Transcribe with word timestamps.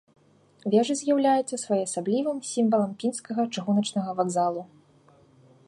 Вежа 0.73 0.93
з'яўляецца 1.01 1.59
своеасаблівым 1.63 2.37
сімвалам 2.53 2.91
пінскага 3.03 3.41
чыгуначнага 3.53 4.09
вакзалу. 4.21 4.61